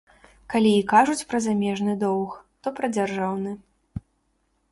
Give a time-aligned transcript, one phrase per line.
[0.53, 2.31] Калі і кажуць пра замежны доўг,
[2.67, 3.51] то пра дзяржаўны.